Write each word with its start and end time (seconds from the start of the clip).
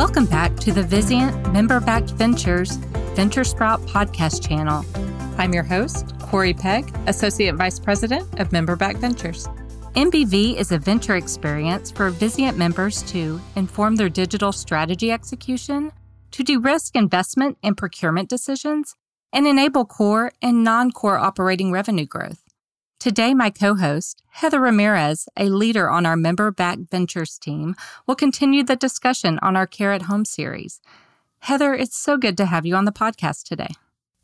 Welcome 0.00 0.24
back 0.24 0.56
to 0.60 0.72
the 0.72 0.80
Vizient 0.82 1.52
Member 1.52 1.78
Backed 1.78 2.12
Ventures 2.12 2.76
Venture 3.14 3.44
Sprout 3.44 3.82
podcast 3.82 4.42
channel. 4.48 4.82
I'm 5.36 5.52
your 5.52 5.62
host, 5.62 6.18
Corey 6.20 6.54
Pegg, 6.54 6.90
Associate 7.06 7.54
Vice 7.54 7.78
President 7.78 8.40
of 8.40 8.50
Member 8.50 8.76
Backed 8.76 8.96
Ventures. 8.96 9.46
MBV 9.96 10.56
is 10.56 10.72
a 10.72 10.78
venture 10.78 11.16
experience 11.16 11.90
for 11.90 12.10
Vizient 12.10 12.56
members 12.56 13.02
to 13.12 13.38
inform 13.56 13.96
their 13.96 14.08
digital 14.08 14.52
strategy 14.52 15.12
execution, 15.12 15.92
to 16.30 16.42
de 16.42 16.56
risk 16.56 16.96
investment 16.96 17.58
and 17.62 17.76
procurement 17.76 18.30
decisions, 18.30 18.96
and 19.34 19.46
enable 19.46 19.84
core 19.84 20.32
and 20.40 20.64
non 20.64 20.92
core 20.92 21.18
operating 21.18 21.70
revenue 21.70 22.06
growth. 22.06 22.49
Today, 23.00 23.32
my 23.32 23.48
co 23.48 23.76
host, 23.76 24.22
Heather 24.28 24.60
Ramirez, 24.60 25.26
a 25.34 25.48
leader 25.48 25.88
on 25.88 26.04
our 26.04 26.18
member 26.18 26.50
backed 26.50 26.90
ventures 26.90 27.38
team, 27.38 27.74
will 28.06 28.14
continue 28.14 28.62
the 28.62 28.76
discussion 28.76 29.38
on 29.40 29.56
our 29.56 29.66
Care 29.66 29.94
at 29.94 30.02
Home 30.02 30.26
series. 30.26 30.82
Heather, 31.38 31.72
it's 31.72 31.96
so 31.96 32.18
good 32.18 32.36
to 32.36 32.44
have 32.44 32.66
you 32.66 32.74
on 32.74 32.84
the 32.84 32.92
podcast 32.92 33.44
today. 33.44 33.70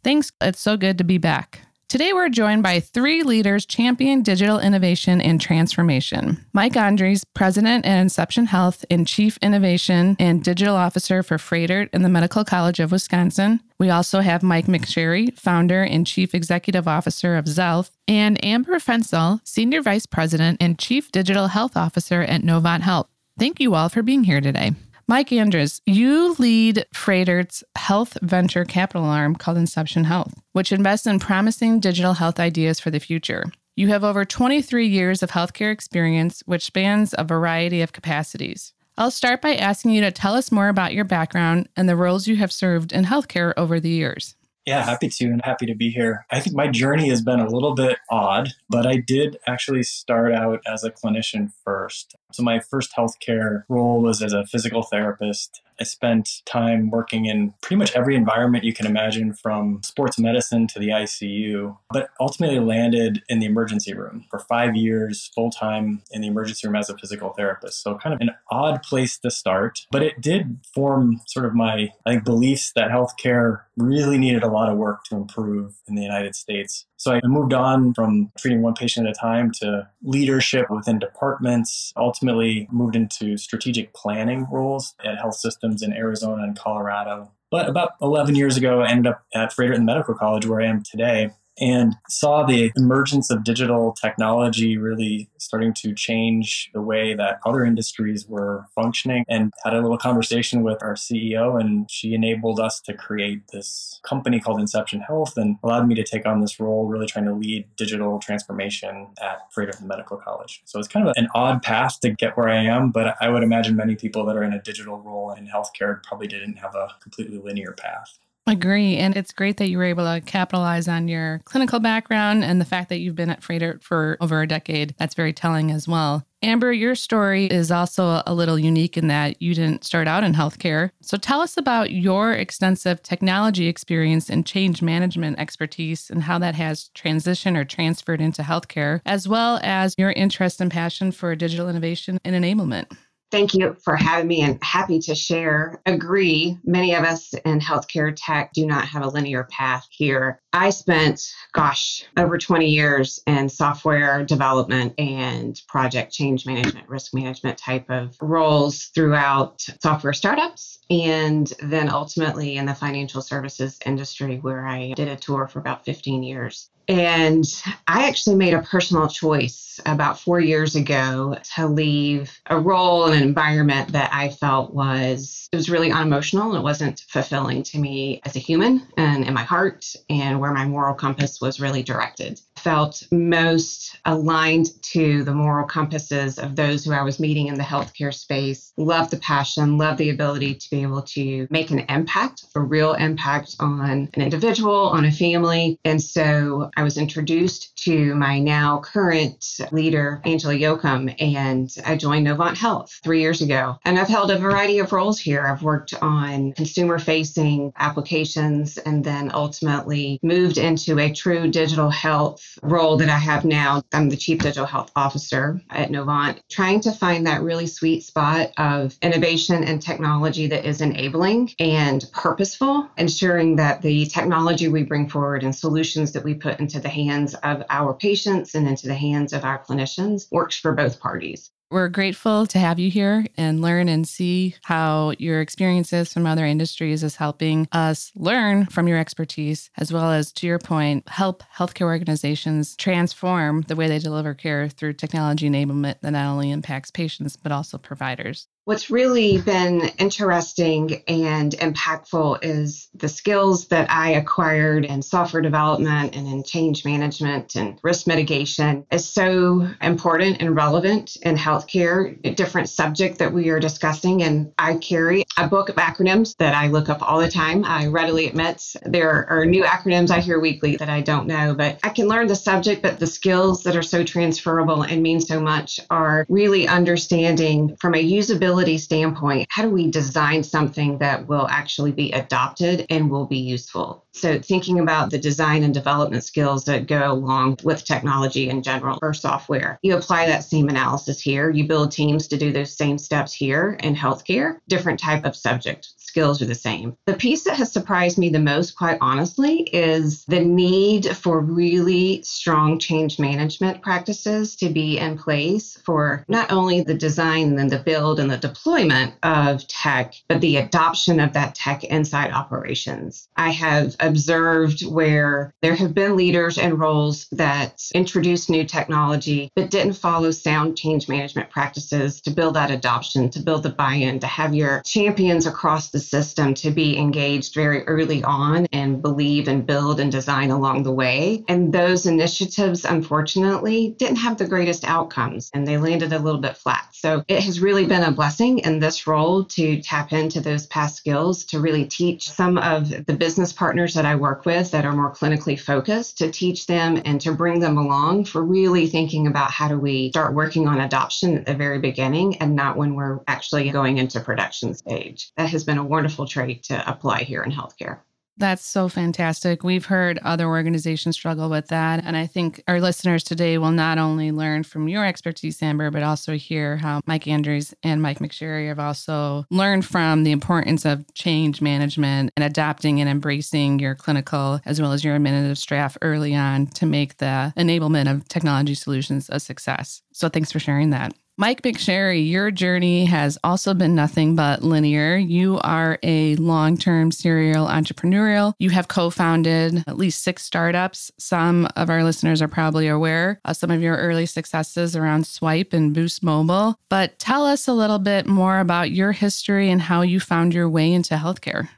Thanks. 0.04 0.30
It's 0.42 0.60
so 0.60 0.76
good 0.76 0.98
to 0.98 1.04
be 1.04 1.16
back. 1.16 1.65
Today, 1.88 2.12
we're 2.12 2.28
joined 2.28 2.64
by 2.64 2.80
three 2.80 3.22
leaders 3.22 3.64
champion 3.64 4.22
digital 4.22 4.58
innovation 4.58 5.20
and 5.20 5.40
transformation. 5.40 6.44
Mike 6.52 6.72
Anderes, 6.72 7.22
President 7.32 7.86
at 7.86 8.00
Inception 8.00 8.46
Health 8.46 8.84
and 8.90 9.06
Chief 9.06 9.38
Innovation 9.40 10.16
and 10.18 10.42
Digital 10.42 10.74
Officer 10.74 11.22
for 11.22 11.36
Froedtert 11.36 11.90
and 11.92 12.04
the 12.04 12.08
Medical 12.08 12.44
College 12.44 12.80
of 12.80 12.90
Wisconsin. 12.90 13.60
We 13.78 13.88
also 13.88 14.18
have 14.18 14.42
Mike 14.42 14.66
McSherry, 14.66 15.32
Founder 15.38 15.84
and 15.84 16.04
Chief 16.04 16.34
Executive 16.34 16.88
Officer 16.88 17.36
of 17.36 17.44
Xealth, 17.44 17.90
and 18.08 18.44
Amber 18.44 18.80
Fencl, 18.80 19.40
Senior 19.44 19.80
Vice 19.80 20.06
President 20.06 20.56
and 20.60 20.80
Chief 20.80 21.12
Digital 21.12 21.46
Health 21.46 21.76
Officer 21.76 22.20
at 22.22 22.42
Novant 22.42 22.80
Health. 22.80 23.06
Thank 23.38 23.60
you 23.60 23.74
all 23.74 23.90
for 23.90 24.02
being 24.02 24.24
here 24.24 24.40
today. 24.40 24.72
Mike 25.08 25.28
Anderes, 25.28 25.80
you 25.86 26.34
lead 26.40 26.84
Froedtert's 26.92 27.62
health 27.76 28.18
venture 28.22 28.64
capital 28.64 29.04
arm 29.04 29.36
called 29.36 29.56
Inception 29.56 30.02
Health, 30.02 30.34
which 30.50 30.72
invests 30.72 31.06
in 31.06 31.20
promising 31.20 31.78
digital 31.78 32.14
health 32.14 32.40
ideas 32.40 32.80
for 32.80 32.90
the 32.90 32.98
future. 32.98 33.44
You 33.76 33.86
have 33.86 34.02
over 34.02 34.24
23 34.24 34.84
years 34.88 35.22
of 35.22 35.30
healthcare 35.30 35.70
experience, 35.70 36.42
which 36.46 36.64
spans 36.64 37.14
a 37.16 37.22
variety 37.22 37.82
of 37.82 37.92
capacities. 37.92 38.72
I'll 38.98 39.12
start 39.12 39.40
by 39.40 39.54
asking 39.54 39.92
you 39.92 40.00
to 40.00 40.10
tell 40.10 40.34
us 40.34 40.50
more 40.50 40.68
about 40.68 40.92
your 40.92 41.04
background 41.04 41.68
and 41.76 41.88
the 41.88 41.94
roles 41.94 42.26
you 42.26 42.34
have 42.38 42.50
served 42.50 42.92
in 42.92 43.04
healthcare 43.04 43.52
over 43.56 43.78
the 43.78 43.90
years. 43.90 44.34
Yeah, 44.66 44.82
happy 44.82 45.08
to 45.08 45.26
and 45.26 45.40
happy 45.44 45.64
to 45.66 45.76
be 45.76 45.90
here. 45.90 46.26
I 46.28 46.40
think 46.40 46.56
my 46.56 46.66
journey 46.66 47.08
has 47.08 47.22
been 47.22 47.38
a 47.38 47.48
little 47.48 47.76
bit 47.76 47.98
odd, 48.10 48.48
but 48.68 48.84
I 48.84 48.96
did 48.96 49.38
actually 49.46 49.84
start 49.84 50.32
out 50.32 50.60
as 50.66 50.82
a 50.82 50.90
clinician 50.90 51.52
first. 51.64 52.16
So 52.32 52.42
my 52.42 52.58
first 52.58 52.92
healthcare 52.96 53.62
role 53.68 54.02
was 54.02 54.20
as 54.22 54.32
a 54.32 54.44
physical 54.44 54.82
therapist 54.82 55.62
I 55.80 55.84
spent 55.84 56.42
time 56.46 56.90
working 56.90 57.26
in 57.26 57.54
pretty 57.60 57.76
much 57.76 57.94
every 57.94 58.16
environment 58.16 58.64
you 58.64 58.72
can 58.72 58.86
imagine 58.86 59.32
from 59.32 59.80
sports 59.82 60.18
medicine 60.18 60.66
to 60.68 60.78
the 60.78 60.88
ICU, 60.88 61.76
but 61.90 62.08
ultimately 62.20 62.60
landed 62.60 63.22
in 63.28 63.40
the 63.40 63.46
emergency 63.46 63.94
room 63.94 64.24
for 64.30 64.38
five 64.38 64.74
years, 64.74 65.30
full 65.34 65.50
time 65.50 66.02
in 66.10 66.22
the 66.22 66.28
emergency 66.28 66.66
room 66.66 66.76
as 66.76 66.88
a 66.88 66.96
physical 66.96 67.30
therapist. 67.30 67.82
So, 67.82 67.96
kind 67.96 68.14
of 68.14 68.20
an 68.20 68.30
odd 68.50 68.82
place 68.82 69.18
to 69.18 69.30
start, 69.30 69.86
but 69.90 70.02
it 70.02 70.20
did 70.20 70.58
form 70.74 71.20
sort 71.26 71.46
of 71.46 71.54
my, 71.54 71.90
I 72.04 72.10
think, 72.10 72.24
beliefs 72.24 72.72
that 72.74 72.90
healthcare 72.90 73.62
really 73.76 74.18
needed 74.18 74.42
a 74.42 74.48
lot 74.48 74.70
of 74.70 74.78
work 74.78 75.04
to 75.04 75.16
improve 75.16 75.74
in 75.88 75.94
the 75.94 76.02
United 76.02 76.34
States. 76.34 76.86
So 76.98 77.12
I 77.12 77.20
moved 77.24 77.52
on 77.52 77.92
from 77.94 78.32
treating 78.38 78.62
one 78.62 78.74
patient 78.74 79.06
at 79.06 79.16
a 79.16 79.18
time 79.18 79.52
to 79.60 79.88
leadership 80.02 80.70
within 80.70 80.98
departments, 80.98 81.92
ultimately 81.96 82.68
moved 82.70 82.96
into 82.96 83.36
strategic 83.36 83.92
planning 83.92 84.46
roles 84.50 84.94
at 85.04 85.18
health 85.18 85.36
systems 85.36 85.82
in 85.82 85.92
Arizona 85.92 86.42
and 86.42 86.58
Colorado. 86.58 87.30
But 87.50 87.68
about 87.68 87.92
11 88.02 88.34
years 88.34 88.56
ago, 88.56 88.80
I 88.80 88.90
ended 88.90 89.12
up 89.12 89.24
at 89.34 89.52
Froedtert 89.52 89.82
Medical 89.84 90.14
College, 90.14 90.46
where 90.46 90.60
I 90.60 90.66
am 90.66 90.82
today 90.82 91.30
and 91.58 91.94
saw 92.08 92.44
the 92.44 92.70
emergence 92.76 93.30
of 93.30 93.44
digital 93.44 93.92
technology 93.92 94.76
really 94.76 95.28
starting 95.38 95.72
to 95.72 95.94
change 95.94 96.70
the 96.74 96.82
way 96.82 97.14
that 97.14 97.40
other 97.46 97.64
industries 97.64 98.26
were 98.26 98.66
functioning 98.74 99.24
and 99.28 99.52
had 99.64 99.74
a 99.74 99.80
little 99.80 99.98
conversation 99.98 100.62
with 100.62 100.82
our 100.82 100.94
CEO 100.94 101.58
and 101.58 101.90
she 101.90 102.14
enabled 102.14 102.60
us 102.60 102.80
to 102.80 102.94
create 102.94 103.42
this 103.52 104.00
company 104.02 104.40
called 104.40 104.60
Inception 104.60 105.00
Health 105.00 105.36
and 105.36 105.56
allowed 105.62 105.88
me 105.88 105.94
to 105.94 106.04
take 106.04 106.26
on 106.26 106.40
this 106.40 106.60
role 106.60 106.86
really 106.86 107.06
trying 107.06 107.24
to 107.24 107.34
lead 107.34 107.66
digital 107.76 108.18
transformation 108.18 109.08
at 109.22 109.50
Froedtert 109.52 109.82
Medical 109.82 110.16
College. 110.16 110.62
So 110.64 110.78
it's 110.78 110.88
kind 110.88 111.08
of 111.08 111.14
an 111.16 111.28
odd 111.34 111.62
path 111.62 112.00
to 112.00 112.10
get 112.10 112.36
where 112.36 112.48
I 112.48 112.64
am, 112.64 112.90
but 112.90 113.16
I 113.20 113.28
would 113.28 113.42
imagine 113.42 113.76
many 113.76 113.96
people 113.96 114.24
that 114.26 114.36
are 114.36 114.42
in 114.42 114.52
a 114.52 114.62
digital 114.62 114.98
role 114.98 115.32
in 115.32 115.46
healthcare 115.46 116.02
probably 116.02 116.26
didn't 116.26 116.56
have 116.56 116.74
a 116.74 116.88
completely 117.00 117.38
linear 117.38 117.72
path. 117.72 118.18
Agree. 118.48 118.96
And 118.96 119.16
it's 119.16 119.32
great 119.32 119.56
that 119.56 119.68
you 119.68 119.76
were 119.76 119.84
able 119.84 120.04
to 120.04 120.20
capitalize 120.20 120.86
on 120.86 121.08
your 121.08 121.40
clinical 121.44 121.80
background 121.80 122.44
and 122.44 122.60
the 122.60 122.64
fact 122.64 122.90
that 122.90 123.00
you've 123.00 123.16
been 123.16 123.30
at 123.30 123.40
Froedtert 123.40 123.82
for 123.82 124.16
over 124.20 124.40
a 124.40 124.46
decade. 124.46 124.94
That's 124.98 125.16
very 125.16 125.32
telling 125.32 125.72
as 125.72 125.88
well. 125.88 126.24
Amber, 126.42 126.72
your 126.72 126.94
story 126.94 127.46
is 127.46 127.72
also 127.72 128.22
a 128.24 128.32
little 128.32 128.56
unique 128.56 128.96
in 128.96 129.08
that 129.08 129.42
you 129.42 129.52
didn't 129.52 129.84
start 129.84 130.06
out 130.06 130.22
in 130.22 130.32
healthcare. 130.32 130.90
So 131.02 131.16
tell 131.16 131.40
us 131.40 131.56
about 131.56 131.90
your 131.90 132.32
extensive 132.34 133.02
technology 133.02 133.66
experience 133.66 134.30
and 134.30 134.46
change 134.46 134.80
management 134.80 135.40
expertise 135.40 136.08
and 136.08 136.22
how 136.22 136.38
that 136.38 136.54
has 136.54 136.90
transitioned 136.94 137.56
or 137.56 137.64
transferred 137.64 138.20
into 138.20 138.42
healthcare, 138.42 139.00
as 139.06 139.26
well 139.26 139.58
as 139.64 139.94
your 139.98 140.12
interest 140.12 140.60
and 140.60 140.70
passion 140.70 141.10
for 141.10 141.34
digital 141.34 141.68
innovation 141.68 142.20
and 142.24 142.36
enablement. 142.36 142.96
Thank 143.32 143.54
you 143.54 143.76
for 143.82 143.96
having 143.96 144.28
me 144.28 144.42
and 144.42 144.62
happy 144.62 145.00
to 145.00 145.14
share. 145.14 145.82
Agree, 145.84 146.58
many 146.64 146.94
of 146.94 147.04
us 147.04 147.34
in 147.44 147.60
healthcare 147.60 148.14
tech 148.16 148.52
do 148.52 148.66
not 148.66 148.86
have 148.88 149.02
a 149.02 149.08
linear 149.08 149.44
path 149.50 149.86
here. 149.90 150.40
I 150.56 150.70
spent, 150.70 151.34
gosh, 151.52 152.04
over 152.16 152.38
20 152.38 152.66
years 152.66 153.20
in 153.26 153.50
software 153.50 154.24
development 154.24 154.94
and 154.98 155.60
project 155.68 156.12
change 156.12 156.46
management, 156.46 156.88
risk 156.88 157.12
management 157.12 157.58
type 157.58 157.90
of 157.90 158.16
roles 158.22 158.86
throughout 158.86 159.60
software 159.82 160.14
startups 160.14 160.78
and 160.88 161.52
then 161.60 161.90
ultimately 161.90 162.56
in 162.56 162.64
the 162.64 162.74
financial 162.74 163.20
services 163.20 163.78
industry 163.84 164.38
where 164.38 164.66
I 164.66 164.92
did 164.94 165.08
a 165.08 165.16
tour 165.16 165.46
for 165.46 165.58
about 165.58 165.84
15 165.84 166.22
years. 166.22 166.70
And 166.88 167.44
I 167.88 168.06
actually 168.06 168.36
made 168.36 168.54
a 168.54 168.62
personal 168.62 169.08
choice 169.08 169.80
about 169.84 170.20
four 170.20 170.38
years 170.38 170.76
ago 170.76 171.36
to 171.56 171.66
leave 171.66 172.38
a 172.46 172.58
role 172.58 173.06
in 173.06 173.16
an 173.16 173.22
environment 173.24 173.92
that 173.92 174.10
I 174.12 174.28
felt 174.28 174.72
was 174.72 175.48
it 175.50 175.56
was 175.56 175.68
really 175.68 175.90
unemotional 175.90 176.50
and 176.50 176.58
it 176.58 176.62
wasn't 176.62 177.00
fulfilling 177.08 177.64
to 177.64 177.78
me 177.78 178.20
as 178.24 178.36
a 178.36 178.40
human 178.40 178.86
and 178.96 179.24
in 179.24 179.34
my 179.34 179.42
heart 179.42 179.94
and 180.08 180.40
where 180.46 180.54
my 180.54 180.64
moral 180.64 180.94
compass 180.94 181.40
was 181.40 181.58
really 181.58 181.82
directed 181.82 182.40
felt 182.66 183.02
most 183.12 183.96
aligned 184.06 184.70
to 184.82 185.22
the 185.22 185.32
moral 185.32 185.66
compasses 185.66 186.38
of 186.38 186.56
those 186.56 186.84
who 186.84 186.92
I 186.92 187.02
was 187.02 187.20
meeting 187.20 187.46
in 187.46 187.54
the 187.54 187.62
healthcare 187.62 188.12
space. 188.12 188.72
Love 188.76 189.10
the 189.10 189.18
passion, 189.18 189.78
love 189.78 189.98
the 189.98 190.10
ability 190.10 190.54
to 190.54 190.70
be 190.70 190.82
able 190.82 191.02
to 191.02 191.46
make 191.50 191.70
an 191.70 191.80
impact, 191.88 192.44
a 192.54 192.60
real 192.60 192.94
impact 192.94 193.56
on 193.60 194.08
an 194.14 194.22
individual, 194.22 194.88
on 194.88 195.04
a 195.04 195.12
family. 195.12 195.78
And 195.84 196.02
so 196.02 196.70
I 196.76 196.82
was 196.82 196.98
introduced 196.98 197.76
to 197.84 198.14
my 198.14 198.38
now 198.38 198.80
current 198.80 199.44
leader, 199.70 200.20
Angela 200.24 200.54
Yochem, 200.54 201.14
and 201.20 201.72
I 201.86 201.96
joined 201.96 202.26
Novant 202.26 202.56
Health 202.56 202.98
three 203.04 203.20
years 203.20 203.42
ago. 203.42 203.78
And 203.84 203.98
I've 203.98 204.08
held 204.08 204.30
a 204.30 204.38
variety 204.38 204.80
of 204.80 204.92
roles 204.92 205.20
here. 205.20 205.46
I've 205.46 205.62
worked 205.62 205.94
on 206.02 206.52
consumer 206.54 206.98
facing 206.98 207.72
applications 207.76 208.76
and 208.78 209.04
then 209.04 209.30
ultimately 209.32 210.18
moved 210.22 210.35
into 210.36 210.98
a 210.98 211.10
true 211.10 211.50
digital 211.50 211.88
health 211.88 212.58
role 212.62 212.98
that 212.98 213.08
I 213.08 213.16
have 213.16 213.46
now. 213.46 213.82
I'm 213.94 214.10
the 214.10 214.18
Chief 214.18 214.38
Digital 214.38 214.66
Health 214.66 214.92
Officer 214.94 215.62
at 215.70 215.88
Novant, 215.88 216.40
trying 216.50 216.80
to 216.80 216.92
find 216.92 217.26
that 217.26 217.40
really 217.40 217.66
sweet 217.66 218.02
spot 218.02 218.52
of 218.58 218.94
innovation 219.00 219.64
and 219.64 219.80
technology 219.80 220.46
that 220.48 220.66
is 220.66 220.82
enabling 220.82 221.52
and 221.58 222.04
purposeful, 222.12 222.86
ensuring 222.98 223.56
that 223.56 223.80
the 223.80 224.04
technology 224.06 224.68
we 224.68 224.82
bring 224.82 225.08
forward 225.08 225.42
and 225.42 225.56
solutions 225.56 226.12
that 226.12 226.24
we 226.24 226.34
put 226.34 226.60
into 226.60 226.80
the 226.80 226.90
hands 226.90 227.34
of 227.36 227.64
our 227.70 227.94
patients 227.94 228.54
and 228.54 228.68
into 228.68 228.88
the 228.88 228.94
hands 228.94 229.32
of 229.32 229.42
our 229.42 229.64
clinicians 229.64 230.30
works 230.30 230.58
for 230.58 230.72
both 230.72 231.00
parties. 231.00 231.50
We're 231.68 231.88
grateful 231.88 232.46
to 232.46 232.60
have 232.60 232.78
you 232.78 232.92
here 232.92 233.26
and 233.36 233.60
learn 233.60 233.88
and 233.88 234.06
see 234.06 234.54
how 234.62 235.14
your 235.18 235.40
experiences 235.40 236.12
from 236.12 236.24
other 236.24 236.46
industries 236.46 237.02
is 237.02 237.16
helping 237.16 237.66
us 237.72 238.12
learn 238.14 238.66
from 238.66 238.86
your 238.86 238.98
expertise, 238.98 239.68
as 239.76 239.92
well 239.92 240.12
as, 240.12 240.30
to 240.34 240.46
your 240.46 240.60
point, 240.60 241.08
help 241.08 241.42
healthcare 241.52 241.86
organizations 241.86 242.76
transform 242.76 243.62
the 243.62 243.74
way 243.74 243.88
they 243.88 243.98
deliver 243.98 244.32
care 244.32 244.68
through 244.68 244.92
technology 244.92 245.50
enablement 245.50 246.00
that 246.02 246.12
not 246.12 246.30
only 246.30 246.52
impacts 246.52 246.92
patients, 246.92 247.34
but 247.34 247.50
also 247.50 247.78
providers. 247.78 248.46
What's 248.66 248.90
really 248.90 249.38
been 249.40 249.92
interesting 249.96 251.04
and 251.06 251.52
impactful 251.52 252.40
is 252.42 252.88
the 252.96 253.08
skills 253.08 253.68
that 253.68 253.88
I 253.88 254.14
acquired 254.14 254.84
in 254.84 255.02
software 255.02 255.40
development 255.40 256.16
and 256.16 256.26
in 256.26 256.42
change 256.42 256.84
management 256.84 257.54
and 257.54 257.78
risk 257.84 258.08
mitigation 258.08 258.84
is 258.90 259.08
so 259.08 259.68
important 259.80 260.38
and 260.40 260.56
relevant 260.56 261.16
in 261.22 261.36
healthcare, 261.36 262.18
a 262.24 262.34
different 262.34 262.68
subject 262.68 263.20
that 263.20 263.32
we 263.32 263.50
are 263.50 263.60
discussing. 263.60 264.24
And 264.24 264.52
I 264.58 264.78
carry 264.78 265.22
a 265.38 265.46
book 265.46 265.68
of 265.68 265.76
acronyms 265.76 266.36
that 266.38 266.56
I 266.56 266.66
look 266.66 266.88
up 266.88 267.08
all 267.08 267.20
the 267.20 267.30
time. 267.30 267.64
I 267.64 267.86
readily 267.86 268.26
admit 268.26 268.74
there 268.82 269.30
are 269.30 269.46
new 269.46 269.62
acronyms 269.62 270.10
I 270.10 270.18
hear 270.18 270.40
weekly 270.40 270.74
that 270.78 270.88
I 270.88 271.02
don't 271.02 271.28
know, 271.28 271.54
but 271.54 271.78
I 271.84 271.90
can 271.90 272.08
learn 272.08 272.26
the 272.26 272.34
subject, 272.34 272.82
but 272.82 272.98
the 272.98 273.06
skills 273.06 273.62
that 273.62 273.76
are 273.76 273.82
so 273.82 274.02
transferable 274.02 274.82
and 274.82 275.04
mean 275.04 275.20
so 275.20 275.38
much 275.38 275.78
are 275.88 276.26
really 276.28 276.66
understanding 276.66 277.76
from 277.76 277.94
a 277.94 278.02
usability 278.02 278.55
standpoint, 278.76 279.46
how 279.50 279.62
do 279.62 279.70
we 279.70 279.90
design 279.90 280.42
something 280.42 280.98
that 280.98 281.26
will 281.26 281.46
actually 281.48 281.92
be 281.92 282.12
adopted 282.12 282.86
and 282.90 283.10
will 283.10 283.26
be 283.26 283.38
useful? 283.38 284.04
So, 284.12 284.40
thinking 284.40 284.80
about 284.80 285.10
the 285.10 285.18
design 285.18 285.62
and 285.62 285.74
development 285.74 286.24
skills 286.24 286.64
that 286.64 286.86
go 286.86 287.12
along 287.12 287.58
with 287.62 287.84
technology 287.84 288.48
in 288.48 288.62
general 288.62 288.98
or 289.02 289.12
software, 289.12 289.78
you 289.82 289.94
apply 289.94 290.26
that 290.26 290.44
same 290.44 290.68
analysis 290.68 291.20
here. 291.20 291.50
You 291.50 291.68
build 291.68 291.92
teams 291.92 292.26
to 292.28 292.38
do 292.38 292.50
those 292.50 292.76
same 292.76 292.96
steps 292.96 293.34
here 293.34 293.78
in 293.82 293.94
healthcare, 293.94 294.58
different 294.68 294.98
type 294.98 295.26
of 295.26 295.36
subject 295.36 295.88
skills 296.16 296.40
are 296.40 296.46
the 296.46 296.54
same. 296.54 296.96
The 297.04 297.12
piece 297.12 297.44
that 297.44 297.58
has 297.58 297.70
surprised 297.70 298.16
me 298.16 298.30
the 298.30 298.38
most, 298.38 298.74
quite 298.74 298.96
honestly, 299.02 299.68
is 299.72 300.24
the 300.24 300.40
need 300.40 301.14
for 301.14 301.40
really 301.40 302.22
strong 302.22 302.78
change 302.78 303.18
management 303.18 303.82
practices 303.82 304.56
to 304.56 304.70
be 304.70 304.96
in 304.96 305.18
place 305.18 305.78
for 305.84 306.24
not 306.26 306.50
only 306.50 306.80
the 306.80 306.94
design 306.94 307.58
and 307.58 307.68
the 307.68 307.78
build 307.78 308.18
and 308.18 308.30
the 308.30 308.38
deployment 308.46 309.14
of 309.22 309.66
tech, 309.68 310.14
but 310.28 310.40
the 310.40 310.56
adoption 310.56 311.20
of 311.20 311.32
that 311.32 311.54
tech 311.54 311.84
inside 311.84 312.32
operations. 312.32 313.28
I 313.36 313.50
have 313.50 313.96
observed 314.00 314.86
where 314.86 315.54
there 315.62 315.74
have 315.74 315.94
been 315.94 316.16
leaders 316.16 316.58
and 316.58 316.78
roles 316.78 317.26
that 317.32 317.82
introduced 317.94 318.50
new 318.50 318.64
technology 318.64 319.50
but 319.54 319.70
didn't 319.70 319.94
follow 319.94 320.30
sound 320.30 320.76
change 320.76 321.08
management 321.08 321.50
practices 321.50 322.20
to 322.22 322.30
build 322.30 322.54
that 322.54 322.70
adoption, 322.70 323.30
to 323.30 323.40
build 323.40 323.62
the 323.62 323.70
buy 323.70 323.94
in, 323.94 324.20
to 324.20 324.26
have 324.26 324.54
your 324.54 324.82
champions 324.84 325.46
across 325.46 325.90
the 325.90 325.98
system 325.98 326.54
to 326.54 326.70
be 326.70 326.96
engaged 326.96 327.54
very 327.54 327.86
early 327.86 328.22
on 328.22 328.66
and 328.72 329.02
believe 329.02 329.48
and 329.48 329.66
build 329.66 330.00
and 330.00 330.12
design 330.12 330.50
along 330.50 330.82
the 330.82 330.92
way. 330.92 331.44
And 331.48 331.72
those 331.72 332.06
initiatives, 332.06 332.84
unfortunately, 332.84 333.94
didn't 333.98 334.16
have 334.16 334.38
the 334.38 334.46
greatest 334.46 334.84
outcomes 334.84 335.50
and 335.52 335.66
they 335.66 335.78
landed 335.78 336.12
a 336.12 336.18
little 336.18 336.40
bit 336.40 336.56
flat. 336.56 336.88
So 336.92 337.24
it 337.28 337.42
has 337.42 337.60
really 337.60 337.86
been 337.86 338.02
a 338.02 338.10
blessing 338.10 338.35
in 338.40 338.78
this 338.78 339.06
role 339.06 339.44
to 339.44 339.80
tap 339.80 340.12
into 340.12 340.40
those 340.40 340.66
past 340.66 340.96
skills 340.96 341.44
to 341.46 341.60
really 341.60 341.86
teach 341.86 342.30
some 342.30 342.58
of 342.58 343.06
the 343.06 343.14
business 343.14 343.52
partners 343.52 343.94
that 343.94 344.04
I 344.04 344.14
work 344.14 344.44
with 344.44 344.70
that 344.72 344.84
are 344.84 344.92
more 344.92 345.12
clinically 345.12 345.58
focused 345.58 346.18
to 346.18 346.30
teach 346.30 346.66
them 346.66 347.00
and 347.04 347.20
to 347.22 347.32
bring 347.32 347.60
them 347.60 347.78
along 347.78 348.26
for 348.26 348.42
really 348.42 348.86
thinking 348.88 349.26
about 349.26 349.50
how 349.50 349.68
do 349.68 349.78
we 349.78 350.10
start 350.10 350.34
working 350.34 350.68
on 350.68 350.80
adoption 350.80 351.38
at 351.38 351.46
the 351.46 351.54
very 351.54 351.78
beginning 351.78 352.36
and 352.36 352.54
not 352.54 352.76
when 352.76 352.94
we're 352.94 353.20
actually 353.26 353.70
going 353.70 353.98
into 353.98 354.20
production 354.20 354.74
stage. 354.74 355.32
That 355.36 355.50
has 355.50 355.64
been 355.64 355.78
a 355.78 355.84
wonderful 355.84 356.26
trait 356.26 356.64
to 356.64 356.88
apply 356.88 357.22
here 357.22 357.42
in 357.42 357.50
healthcare. 357.50 358.00
That's 358.38 358.64
so 358.64 358.88
fantastic. 358.88 359.62
We've 359.62 359.86
heard 359.86 360.18
other 360.18 360.46
organizations 360.46 361.16
struggle 361.16 361.48
with 361.48 361.68
that. 361.68 362.04
And 362.04 362.16
I 362.16 362.26
think 362.26 362.62
our 362.68 362.80
listeners 362.80 363.24
today 363.24 363.56
will 363.56 363.70
not 363.70 363.96
only 363.96 364.30
learn 364.30 364.62
from 364.62 364.88
your 364.88 365.06
expertise, 365.06 365.62
Amber, 365.62 365.90
but 365.90 366.02
also 366.02 366.34
hear 366.34 366.76
how 366.76 367.00
Mike 367.06 367.24
Anderes 367.24 367.72
and 367.82 368.02
Mike 368.02 368.18
McSherry 368.18 368.68
have 368.68 368.78
also 368.78 369.46
learned 369.50 369.86
from 369.86 370.24
the 370.24 370.32
importance 370.32 370.84
of 370.84 371.04
change 371.14 371.62
management 371.62 372.30
and 372.36 372.44
adapting 372.44 373.00
and 373.00 373.08
embracing 373.08 373.78
your 373.78 373.94
clinical 373.94 374.60
as 374.66 374.80
well 374.80 374.92
as 374.92 375.02
your 375.02 375.14
administrative 375.14 375.58
staff 375.58 375.96
early 376.02 376.34
on 376.34 376.66
to 376.66 376.84
make 376.84 377.16
the 377.16 377.52
enablement 377.56 378.10
of 378.10 378.28
technology 378.28 378.74
solutions 378.74 379.30
a 379.32 379.40
success. 379.40 380.02
So 380.12 380.28
thanks 380.28 380.52
for 380.52 380.58
sharing 380.58 380.90
that. 380.90 381.14
Mike 381.38 381.60
McSherry, 381.60 382.26
your 382.26 382.50
journey 382.50 383.04
has 383.04 383.36
also 383.44 383.74
been 383.74 383.94
nothing 383.94 384.34
but 384.34 384.62
linear. 384.62 385.18
You 385.18 385.58
are 385.58 385.98
a 386.02 386.34
long 386.36 386.78
term 386.78 387.12
serial 387.12 387.66
entrepreneurial. 387.66 388.54
You 388.58 388.70
have 388.70 388.88
co 388.88 389.10
founded 389.10 389.84
at 389.86 389.98
least 389.98 390.22
six 390.22 390.44
startups. 390.44 391.10
Some 391.18 391.68
of 391.76 391.90
our 391.90 392.02
listeners 392.04 392.40
are 392.40 392.48
probably 392.48 392.88
aware 392.88 393.38
of 393.44 393.58
some 393.58 393.70
of 393.70 393.82
your 393.82 393.98
early 393.98 394.24
successes 394.24 394.96
around 394.96 395.24
Swype 395.24 395.74
and 395.74 395.92
Boost 395.92 396.22
Mobile. 396.22 396.80
But 396.88 397.18
tell 397.18 397.44
us 397.44 397.68
a 397.68 397.74
little 397.74 397.98
bit 397.98 398.26
more 398.26 398.58
about 398.58 398.90
your 398.92 399.12
history 399.12 399.70
and 399.70 399.82
how 399.82 400.00
you 400.00 400.20
found 400.20 400.54
your 400.54 400.70
way 400.70 400.90
into 400.90 401.16
healthcare. 401.16 401.68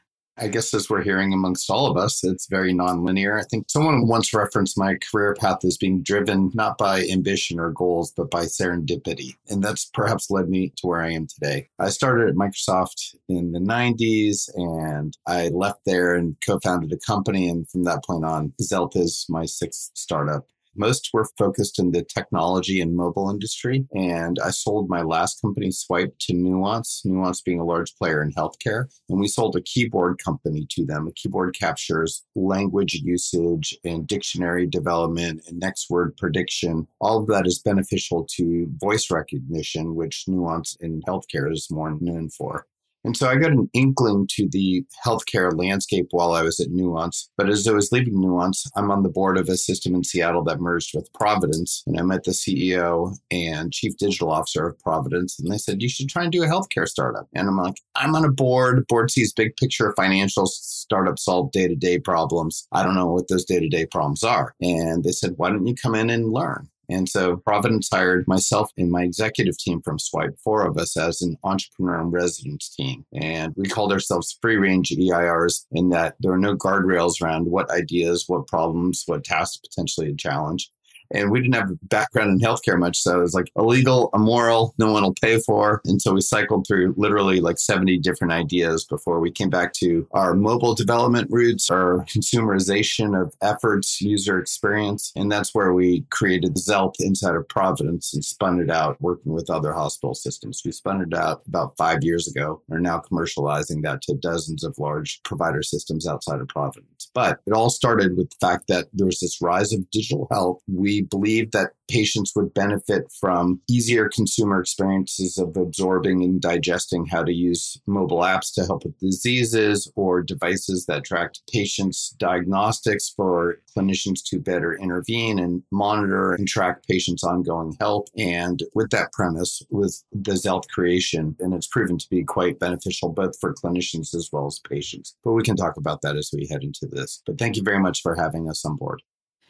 I 0.41 0.47
guess 0.47 0.73
as 0.73 0.89
we're 0.89 1.03
hearing 1.03 1.33
amongst 1.33 1.69
all 1.69 1.87
of 1.87 1.97
us, 1.97 2.23
it's 2.23 2.47
very 2.47 2.73
nonlinear. 2.73 3.41
I 3.41 3.45
think 3.45 3.69
someone 3.69 4.07
once 4.07 4.33
referenced 4.33 4.79
my 4.79 4.97
career 5.11 5.35
path 5.35 5.65
as 5.65 5.77
being 5.77 6.03
driven 6.03 6.53
not 6.55 6.79
by 6.79 7.03
ambition 7.07 7.59
or 7.59 7.73
goals, 7.73 8.13
but 8.17 8.31
by 8.31 8.45
serendipity. 8.45 9.35
And 9.49 9.63
that's 9.65 9.87
perhaps 9.87 10.31
led 10.31 10.49
me 10.49 10.73
to 10.77 10.87
where 10.87 11.03
I 11.03 11.11
am 11.11 11.27
today. 11.27 11.69
I 11.81 11.89
started 11.89 12.29
at 12.29 12.37
Microsoft 12.37 13.17
in 13.29 13.51
the 13.51 13.59
90s 13.59 14.49
and 14.55 15.17
I 15.27 15.49
left 15.49 15.81
there 15.85 16.15
and 16.15 16.37
co 16.47 16.61
founded 16.61 16.93
a 16.93 16.99
company. 16.99 17.49
And 17.49 17.69
from 17.69 17.83
that 17.85 18.05
point 18.05 18.25
on, 18.25 18.53
Xealth 18.63 18.97
is 18.97 19.27
my 19.29 19.45
sixth 19.45 19.91
startup. 19.95 20.47
Most 20.79 21.11
were 21.13 21.27
focused 21.37 21.81
in 21.81 21.91
the 21.91 22.05
technology 22.05 22.81
and 22.81 22.95
mobile 22.95 23.31
industry. 23.31 23.87
And 23.95 24.39
I 24.39 24.51
sold 24.51 24.89
my 24.89 25.03
last 25.03 25.43
company, 25.43 25.69
Swype, 25.69 26.13
to 26.21 26.35
Nuance, 26.35 27.03
Nuance 27.05 27.41
being 27.41 27.59
a 27.59 27.65
large 27.65 27.95
player 27.97 28.23
in 28.23 28.33
healthcare. 28.33 28.85
And 29.09 29.19
we 29.19 29.27
sold 29.27 29.57
a 29.57 29.63
keyboard 29.63 30.23
company 30.25 30.67
to 30.71 30.87
them. 30.87 31.09
A 31.09 31.13
keyboard 31.13 31.57
captures 31.59 32.25
language 32.37 32.95
usage 32.95 33.77
and 33.85 34.07
dictionary 34.07 34.67
development 34.67 35.43
and 35.49 35.59
next 35.59 35.91
word 35.91 36.17
prediction. 36.17 36.87
All 37.01 37.19
of 37.19 37.27
that 37.27 37.47
is 37.47 37.59
beneficial 37.59 38.25
to 38.37 38.69
voice 38.77 39.11
recognition, 39.11 39.97
which 39.97 40.25
Nuance 40.29 40.77
in 40.81 41.03
healthcare 41.03 41.53
is 41.53 41.69
more 41.71 41.99
known 42.01 42.29
for. 42.29 42.67
And 43.05 43.17
so 43.17 43.29
I 43.29 43.37
got 43.37 43.53
an 43.53 43.71
inkling 43.73 44.27
to 44.33 44.49
the 44.51 44.85
healthcare 45.05 45.57
landscape 45.57 46.09
while 46.11 46.33
I 46.33 46.43
was 46.43 46.61
at 46.61 46.71
Nuance. 46.71 47.31
But 47.37 47.49
as 47.49 47.67
I 47.67 47.73
was 47.73 47.93
leaving 47.93 48.21
Nuance, 48.21 48.67
I'm 48.77 48.91
on 48.91 49.03
the 49.03 49.09
board 49.09 49.39
of 49.39 49.49
a 49.49 49.57
system 49.57 49.95
in 49.95 50.05
Seattle 50.05 50.45
that 50.45 50.61
merged 50.61 50.95
with 50.95 51.13
Providence. 51.13 51.83
And 51.87 51.99
I 51.99 52.03
met 52.03 52.25
the 52.25 52.33
CEO 52.33 53.17
and 53.31 53.73
chief 53.73 53.97
digital 53.97 54.31
officer 54.31 54.67
of 54.67 54.79
Providence. 54.81 55.39
And 55.39 55.53
they 55.53 55.59
said, 55.59 55.83
You 55.83 55.89
should 55.89 56.09
try 56.09 56.25
and 56.25 56.33
do 56.33 56.43
a 56.43 56.47
healthcare 56.47 56.87
startup. 56.87 57.29
And 57.35 57.49
I'm 57.49 57.57
like, 57.57 57.81
I'm 57.95 58.15
on 58.15 58.25
a 58.25 58.33
board. 58.33 58.87
Board 58.89 59.11
sees 59.11 59.33
big 59.33 59.57
picture 59.57 59.95
financial 59.97 60.47
startups 60.47 61.25
solve 61.25 61.53
day 61.53 61.69
to 61.69 61.77
day 61.77 61.99
problems. 61.99 62.67
I 62.73 62.83
don't 62.83 62.95
know 62.95 63.07
what 63.07 63.29
those 63.29 63.45
day 63.45 63.61
to 63.61 63.69
day 63.69 63.87
problems 63.87 64.25
are. 64.25 64.55
And 64.61 65.05
they 65.05 65.13
said, 65.13 65.35
Why 65.37 65.51
don't 65.51 65.67
you 65.67 65.75
come 65.75 65.95
in 65.95 66.11
and 66.11 66.33
learn? 66.33 66.69
And 66.89 67.09
so 67.09 67.37
Providence 67.37 67.89
hired 67.93 68.27
myself 68.27 68.71
and 68.77 68.91
my 68.91 69.03
executive 69.03 69.59
team 69.59 69.83
from 69.83 69.99
Swype, 69.99 70.39
four 70.43 70.67
of 70.67 70.79
us 70.79 70.97
as 70.97 71.21
an 71.23 71.37
entrepreneur 71.45 72.01
and 72.01 72.13
residence 72.13 72.75
team. 72.75 73.05
And 73.15 73.53
we 73.57 73.69
called 73.69 73.93
ourselves 73.93 74.39
free 74.41 74.57
range 74.57 74.91
EIRs 74.91 75.67
in 75.73 75.91
that 75.91 76.17
there 76.21 76.33
are 76.33 76.39
no 76.39 76.57
guardrails 76.57 77.21
around 77.21 77.47
what 77.47 77.71
ideas, 77.71 78.25
what 78.27 78.47
problems, 78.47 79.03
what 79.07 79.25
tasks 79.25 79.59
potentially 79.59 80.11
a 80.11 80.15
challenge 80.15 80.71
and 81.11 81.31
we 81.31 81.41
didn't 81.41 81.55
have 81.55 81.71
a 81.71 81.79
background 81.83 82.31
in 82.31 82.39
healthcare 82.39 82.79
much. 82.79 82.99
So 82.99 83.19
it 83.19 83.23
was 83.23 83.35
like 83.35 83.51
illegal, 83.57 84.11
immoral, 84.15 84.75
no 84.79 84.93
one 84.93 85.03
will 85.03 85.15
pay 85.21 85.39
for. 85.41 85.81
And 85.85 86.01
so 86.01 86.13
we 86.13 86.21
cycled 86.21 86.67
through 86.67 86.95
literally 86.97 87.41
like 87.41 87.59
70 87.59 87.99
different 87.99 88.33
ideas 88.33 88.85
before 88.85 89.21
we 89.21 89.31
came 89.31 89.51
back 89.51 89.73
to 89.75 90.07
our 90.13 90.35
mobile 90.35 90.75
development 90.75 91.29
roots, 91.31 91.71
our 91.71 92.05
consumerization 92.07 93.21
of 93.21 93.35
efforts, 93.43 94.01
user 94.01 94.39
experience. 94.39 95.13
And 95.17 95.31
that's 95.31 95.55
where 95.55 95.73
we 95.73 96.05
created 96.11 96.57
Xealth 96.57 96.95
inside 97.01 97.35
of 97.35 97.49
Providence 97.49 98.15
and 98.15 98.25
spun 98.25 98.61
it 98.61 98.71
out 98.71 99.01
working 99.01 99.33
with 99.33 99.51
other 99.51 99.73
hospital 99.73 100.15
systems. 100.15 100.63
We 100.65 100.73
spun 100.73 101.01
it 101.01 101.15
out 101.15 101.43
about 101.47 101.77
five 101.77 102.03
years 102.03 102.29
ago. 102.29 102.63
We're 102.69 102.79
now 102.79 103.01
commercializing 103.01 103.83
that 103.83 104.03
to 104.03 104.15
dozens 104.15 104.65
of 104.65 104.79
large 104.79 105.23
provider 105.23 105.63
systems 105.63 106.07
outside 106.07 106.41
of 106.41 106.49
Providence. 106.49 107.11
But 107.15 107.41
it 107.47 107.53
all 107.53 107.71
started 107.71 108.17
with 108.17 108.31
the 108.31 108.37
fact 108.41 108.65
that 108.69 108.89
there 108.93 109.07
was 109.07 109.21
this 109.21 109.41
rise 109.41 109.73
of 109.73 109.89
digital 109.91 110.29
health. 110.31 110.61
We 110.69 110.98
believed 111.03 111.53
that 111.53 111.73
patients 111.89 112.33
would 112.37 112.53
benefit 112.55 113.11
from 113.19 113.61
easier 113.69 114.09
consumer 114.09 114.61
experiences 114.61 115.39
of 115.39 115.57
absorbing 115.57 116.23
and 116.23 116.41
digesting 116.41 117.07
how 117.07 117.25
to 117.25 117.33
use 117.33 117.81
mobile 117.87 118.21
apps 118.21 118.53
to 118.55 118.65
help 118.65 118.85
with 118.85 118.99
diseases 118.99 119.91
or 119.97 120.23
devices 120.23 120.87
that 120.87 121.05
track 121.05 121.35
patients' 121.53 122.11
diagnostics 122.19 123.09
for 123.09 123.57
clinicians 123.77 124.23
to 124.25 124.39
better 124.39 124.75
intervene 124.75 125.39
and 125.39 125.63
monitor 125.73 126.33
and 126.33 126.47
track 126.47 126.87
patients' 126.87 127.25
ongoing 127.25 127.75
health. 127.81 128.07
And 128.17 128.63
with 128.75 128.91
that 128.91 129.13
premise, 129.13 129.63
with 129.71 130.03
the 130.13 130.33
Xealth 130.33 130.69
creation, 130.69 131.37
and 131.41 131.55
it's 131.55 131.67
proven 131.67 131.99
to 131.99 132.09
be 132.11 132.23
quite 132.25 132.59
beneficial 132.59 133.09
both 133.09 133.39
for 133.41 133.55
clinicians 133.55 134.15
as 134.15 134.29
well 134.33 134.47
as 134.47 134.61
patients. 134.61 135.17
But 135.25 135.33
we 135.33 135.43
can 135.43 135.57
talk 135.57 135.77
about 135.77 136.03
that 136.03 136.17
as 136.17 136.31
we 136.33 136.47
head 136.51 136.63
into 136.63 136.87
this. 136.87 137.23
But 137.25 137.39
thank 137.39 137.57
you 137.57 137.63
very 137.63 137.81
much 137.81 138.03
for 138.03 138.15
having 138.15 138.49
us 138.49 138.65
on 138.65 138.77
board. 138.77 139.03